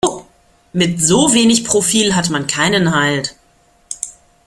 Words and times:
Mit 0.73 0.99
so 0.99 1.31
wenig 1.31 1.63
Profil 1.63 2.15
hat 2.15 2.31
man 2.31 2.47
keinen 2.47 2.95
Halt. 2.95 3.35